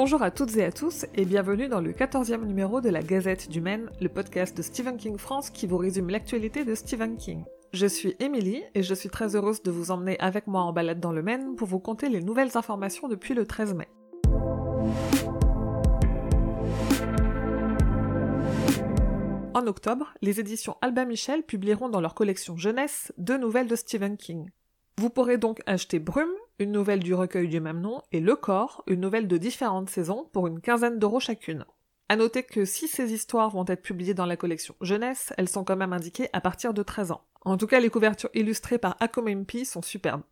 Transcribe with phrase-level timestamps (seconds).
[0.00, 3.48] Bonjour à toutes et à tous et bienvenue dans le 14e numéro de la Gazette
[3.48, 7.42] du Maine, le podcast de Stephen King France qui vous résume l'actualité de Stephen King.
[7.72, 11.00] Je suis Émilie et je suis très heureuse de vous emmener avec moi en balade
[11.00, 13.88] dans le Maine pour vous conter les nouvelles informations depuis le 13 mai.
[19.52, 24.16] En octobre, les éditions Albin Michel publieront dans leur collection jeunesse deux nouvelles de Stephen
[24.16, 24.48] King.
[24.96, 28.82] Vous pourrez donc acheter Brume, une nouvelle du recueil du même nom, et Le Corps,
[28.86, 31.64] une nouvelle de différentes saisons, pour une quinzaine d'euros chacune.
[32.08, 35.64] À noter que si ces histoires vont être publiées dans la collection jeunesse, elles sont
[35.64, 37.22] quand même indiquées à partir de 13 ans.
[37.42, 40.22] En tout cas, les couvertures illustrées par Akomempi sont superbes.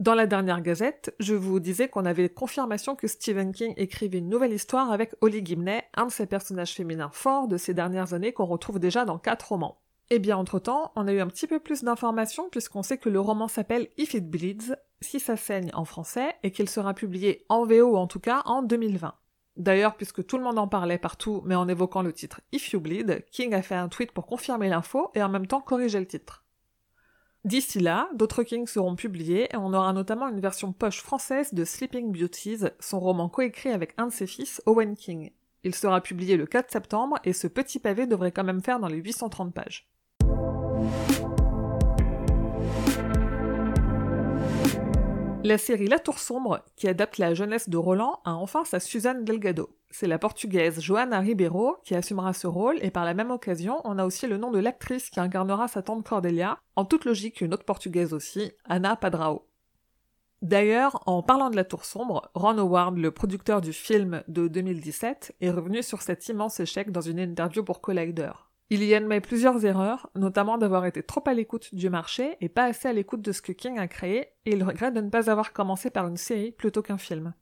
[0.00, 4.28] Dans la dernière gazette, je vous disais qu'on avait confirmation que Stephen King écrivait une
[4.28, 8.32] nouvelle histoire avec Holly Gimney, un de ses personnages féminins forts de ces dernières années
[8.32, 9.80] qu'on retrouve déjà dans quatre romans.
[10.10, 13.08] Et eh bien entre-temps, on a eu un petit peu plus d'informations puisqu'on sait que
[13.08, 17.44] le roman s'appelle If It Bleeds, si ça saigne en français, et qu'il sera publié
[17.48, 19.14] en VO en tout cas en 2020.
[19.56, 22.80] D'ailleurs, puisque tout le monde en parlait partout, mais en évoquant le titre If You
[22.80, 26.06] Bleed, King a fait un tweet pour confirmer l'info et en même temps corriger le
[26.06, 26.44] titre.
[27.44, 31.64] D'ici là, d'autres Kings seront publiés et on aura notamment une version poche française de
[31.64, 35.30] Sleeping Beauties, son roman coécrit avec un de ses fils, Owen King.
[35.62, 38.88] Il sera publié le 4 septembre et ce petit pavé devrait quand même faire dans
[38.88, 39.86] les 830 pages.
[45.46, 49.26] La série La Tour Sombre, qui adapte la jeunesse de Roland, a enfin sa Suzanne
[49.26, 49.76] Delgado.
[49.90, 53.98] C'est la portugaise Joana Ribeiro qui assumera ce rôle, et par la même occasion, on
[53.98, 57.52] a aussi le nom de l'actrice qui incarnera sa tante Cordelia, en toute logique une
[57.52, 59.46] autre portugaise aussi, Ana Padrao.
[60.40, 65.36] D'ailleurs, en parlant de la Tour Sombre, Ron Howard, le producteur du film de 2017,
[65.42, 68.32] est revenu sur cet immense échec dans une interview pour Collider.
[68.70, 72.64] Il y admet plusieurs erreurs, notamment d'avoir été trop à l'écoute du marché et pas
[72.64, 75.30] assez à l'écoute de ce que King a créé, et il regrette de ne pas
[75.30, 77.34] avoir commencé par une série plutôt qu'un film.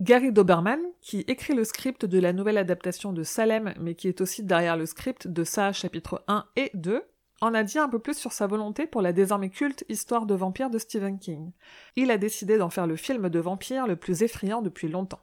[0.00, 4.20] Gary Doberman, qui écrit le script de la nouvelle adaptation de Salem, mais qui est
[4.20, 7.02] aussi derrière le script de ça chapitre 1 et 2,
[7.40, 10.34] en a dit un peu plus sur sa volonté pour la désormais culte histoire de
[10.34, 11.52] vampire de Stephen King.
[11.96, 15.20] Il a décidé d'en faire le film de vampire le plus effrayant depuis longtemps.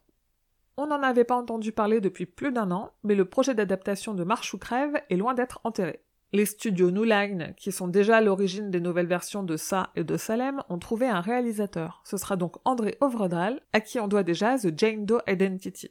[0.78, 4.24] On n'en avait pas entendu parler depuis plus d'un an, mais le projet d'adaptation de
[4.24, 6.02] Marche ou Crève est loin d'être enterré.
[6.34, 10.06] Les studios New Line, qui sont déjà à l'origine des nouvelles versions de Ça et
[10.06, 12.02] de Salem, ont trouvé un réalisateur.
[12.06, 15.90] Ce sera donc André Ovredal, à qui on doit déjà The Jane Doe Identity.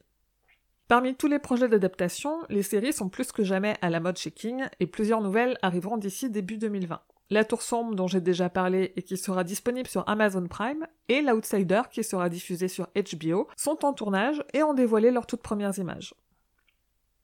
[0.88, 4.30] Parmi tous les projets d'adaptation, les séries sont plus que jamais à la mode chez
[4.30, 7.00] King, et plusieurs nouvelles arriveront d'ici début 2020.
[7.32, 11.22] La Tour Sombre dont j'ai déjà parlé et qui sera disponible sur Amazon Prime, et
[11.22, 15.78] L'Outsider qui sera diffusé sur HBO, sont en tournage et ont dévoilé leurs toutes premières
[15.78, 16.12] images.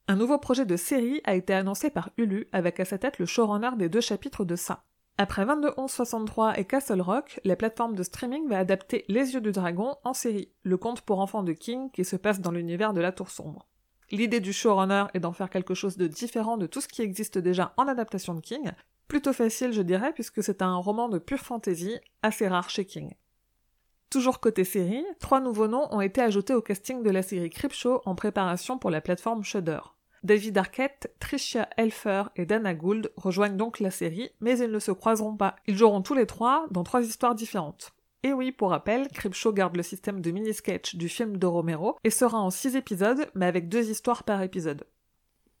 [0.07, 3.25] Un nouveau projet de série a été annoncé par Hulu avec à sa tête le
[3.25, 4.85] showrunner des deux chapitres de ça.
[5.17, 9.97] Après 221163 et Castle Rock, la plateforme de streaming va adapter Les Yeux du Dragon
[10.05, 13.11] en série, le conte pour enfants de King qui se passe dans l'univers de la
[13.11, 13.67] Tour Sombre.
[14.09, 17.37] L'idée du showrunner est d'en faire quelque chose de différent de tout ce qui existe
[17.37, 18.71] déjà en adaptation de King,
[19.07, 23.13] Plutôt facile, je dirais, puisque c'est un roman de pure fantasy, assez rare chez King.
[24.09, 28.01] Toujours côté série, trois nouveaux noms ont été ajoutés au casting de la série Creepshow
[28.05, 29.79] en préparation pour la plateforme Shudder.
[30.23, 34.91] David Arquette, Tricia Elfer et Dana Gould rejoignent donc la série, mais ils ne se
[34.91, 35.55] croiseront pas.
[35.67, 37.91] Ils joueront tous les trois dans trois histoires différentes.
[38.23, 42.09] Et oui, pour rappel, Creepshow garde le système de mini-sketch du film de Romero et
[42.09, 44.85] sera en six épisodes, mais avec deux histoires par épisode.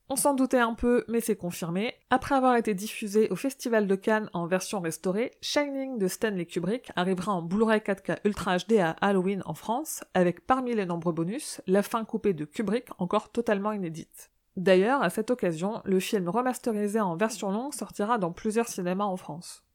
[0.09, 1.93] On s'en doutait un peu, mais c'est confirmé.
[2.09, 6.93] Après avoir été diffusé au Festival de Cannes en version restaurée, Shining de Stanley Kubrick
[6.95, 11.59] arrivera en Blu-ray 4K Ultra HD à Halloween en France, avec parmi les nombreux bonus,
[11.67, 14.31] la fin coupée de Kubrick encore totalement inédite.
[14.55, 19.17] D'ailleurs, à cette occasion, le film remasterisé en version longue sortira dans plusieurs cinémas en
[19.17, 19.66] France.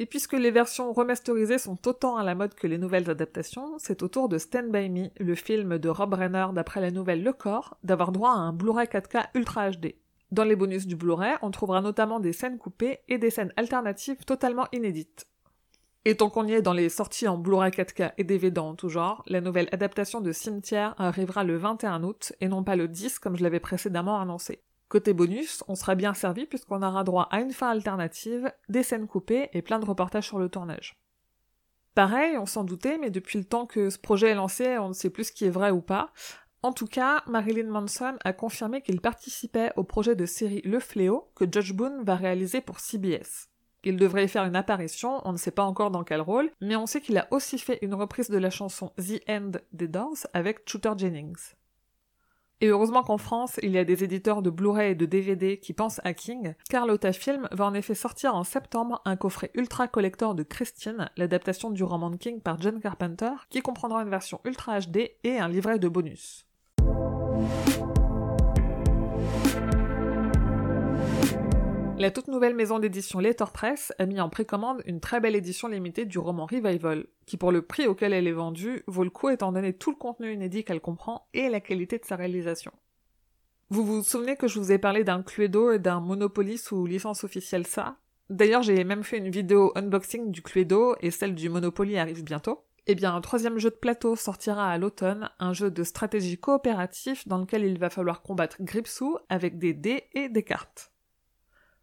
[0.00, 4.04] Et puisque les versions remasterisées sont autant à la mode que les nouvelles adaptations, c'est
[4.04, 7.32] au tour de Stand By Me, le film de Rob Reiner d'après la nouvelle Le
[7.32, 9.96] Corps, d'avoir droit à un Blu-ray 4K Ultra HD.
[10.30, 14.24] Dans les bonus du Blu-ray, on trouvera notamment des scènes coupées et des scènes alternatives
[14.24, 15.26] totalement inédites.
[16.04, 18.88] Et tant qu'on y est dans les sorties en Blu-ray 4K et DVD en tout
[18.88, 23.18] genre, la nouvelle adaptation de Cimetière arrivera le 21 août et non pas le 10
[23.18, 24.62] comme je l'avais précédemment annoncé.
[24.88, 29.06] Côté bonus, on sera bien servi puisqu'on aura droit à une fin alternative, des scènes
[29.06, 30.98] coupées et plein de reportages sur le tournage.
[31.94, 34.94] Pareil, on s'en doutait, mais depuis le temps que ce projet est lancé, on ne
[34.94, 36.12] sait plus ce qui est vrai ou pas.
[36.62, 41.30] En tout cas, Marilyn Manson a confirmé qu'il participait au projet de série Le Fléau
[41.34, 43.48] que Judge Boone va réaliser pour CBS.
[43.84, 46.76] Il devrait y faire une apparition, on ne sait pas encore dans quel rôle, mais
[46.76, 50.26] on sait qu'il a aussi fait une reprise de la chanson The End des Doors
[50.34, 51.54] avec Shooter Jennings.
[52.60, 55.72] Et heureusement qu'en France, il y a des éditeurs de Blu-ray et de DVD qui
[55.72, 60.34] pensent à King, Carlotta Film va en effet sortir en septembre un coffret ultra collector
[60.34, 64.80] de Christine, l'adaptation du roman de King par John Carpenter, qui comprendra une version ultra
[64.80, 66.47] HD et un livret de bonus.
[71.98, 76.04] La toute nouvelle maison d'édition Letterpress a mis en précommande une très belle édition limitée
[76.04, 79.50] du roman Revival, qui pour le prix auquel elle est vendue vaut le coup étant
[79.50, 82.70] donné tout le contenu inédit qu'elle comprend et la qualité de sa réalisation.
[83.70, 87.24] Vous vous souvenez que je vous ai parlé d'un Cluedo et d'un Monopoly sous licence
[87.24, 87.96] officielle ça
[88.30, 92.62] D'ailleurs j'ai même fait une vidéo unboxing du Cluedo et celle du Monopoly arrive bientôt.
[92.86, 97.26] Eh bien, un troisième jeu de plateau sortira à l'automne, un jeu de stratégie coopératif
[97.26, 100.92] dans lequel il va falloir combattre Gripsou avec des dés et des cartes.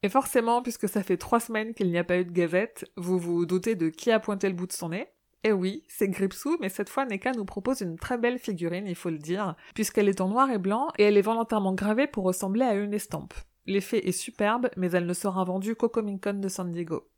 [0.06, 3.18] Et forcément, puisque ça fait trois semaines qu'il n'y a pas eu de gazette, vous
[3.18, 5.08] vous doutez de qui a pointé le bout de son nez
[5.44, 8.94] Eh oui, c'est Gripsou, mais cette fois Neka nous propose une très belle figurine, il
[8.94, 12.24] faut le dire, puisqu'elle est en noir et blanc et elle est volontairement gravée pour
[12.24, 13.34] ressembler à une estampe.
[13.66, 17.10] L'effet est superbe, mais elle ne sera vendue qu'au Comic Con de San Diego.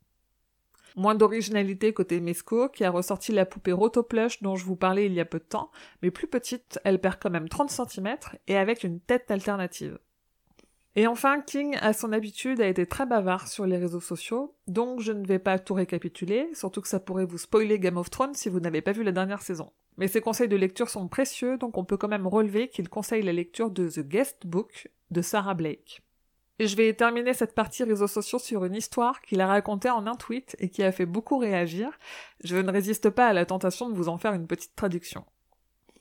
[0.96, 5.12] Moins d'originalité côté Mesco, qui a ressorti la poupée Rotoplush dont je vous parlais il
[5.12, 5.70] y a peu de temps,
[6.00, 9.98] mais plus petite, elle perd quand même 30 cm et avec une tête alternative.
[10.98, 14.98] Et enfin, King, à son habitude, a été très bavard sur les réseaux sociaux, donc
[14.98, 18.34] je ne vais pas tout récapituler, surtout que ça pourrait vous spoiler Game of Thrones
[18.34, 19.70] si vous n'avez pas vu la dernière saison.
[19.96, 23.22] Mais ses conseils de lecture sont précieux, donc on peut quand même relever qu'il conseille
[23.22, 26.02] la lecture de The Guest Book de Sarah Blake.
[26.58, 30.04] Et je vais terminer cette partie réseaux sociaux sur une histoire qu'il a racontée en
[30.08, 31.96] un tweet et qui a fait beaucoup réagir.
[32.42, 35.24] Je ne résiste pas à la tentation de vous en faire une petite traduction.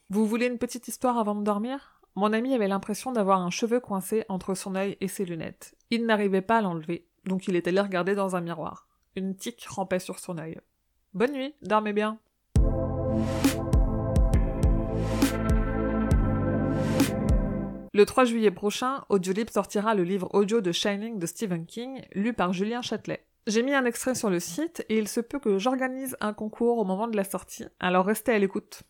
[0.10, 1.97] Vous voulez une petite histoire avant de dormir?
[2.18, 5.76] Mon ami avait l'impression d'avoir un cheveu coincé entre son œil et ses lunettes.
[5.92, 8.88] Il n'arrivait pas à l'enlever, donc il est allé regarder dans un miroir.
[9.16, 10.60] Une tique rampait sur son œil.
[11.14, 12.18] Bonne nuit, dormez bien.
[17.94, 22.34] Le 3 juillet prochain, Audiolib sortira le livre audio de Shining de Stephen King, lu
[22.34, 23.28] par Julien Châtelet.
[23.46, 26.80] J'ai mis un extrait sur le site et il se peut que j'organise un concours
[26.80, 28.82] au moment de la sortie, alors restez à l'écoute.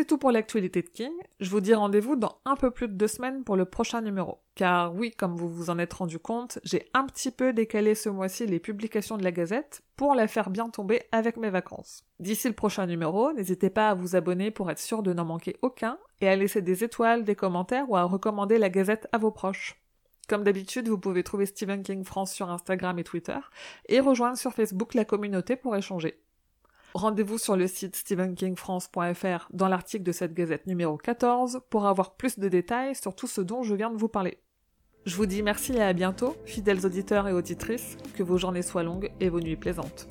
[0.00, 1.12] C'est tout pour l'actualité de King.
[1.40, 4.38] Je vous dis rendez-vous dans un peu plus de deux semaines pour le prochain numéro.
[4.54, 8.08] Car oui, comme vous vous en êtes rendu compte, j'ai un petit peu décalé ce
[8.08, 12.02] mois-ci les publications de la Gazette pour la faire bien tomber avec mes vacances.
[12.18, 15.58] D'ici le prochain numéro, n'hésitez pas à vous abonner pour être sûr de n'en manquer
[15.60, 19.30] aucun et à laisser des étoiles, des commentaires ou à recommander la Gazette à vos
[19.30, 19.82] proches.
[20.30, 23.38] Comme d'habitude, vous pouvez trouver Stephen King France sur Instagram et Twitter
[23.90, 26.22] et rejoindre sur Facebook la communauté pour échanger.
[26.94, 32.38] Rendez-vous sur le site stephenkingfrance.fr dans l'article de cette gazette numéro 14 pour avoir plus
[32.38, 34.38] de détails sur tout ce dont je viens de vous parler.
[35.06, 38.82] Je vous dis merci et à bientôt, fidèles auditeurs et auditrices, que vos journées soient
[38.82, 40.08] longues et vos nuits plaisantes.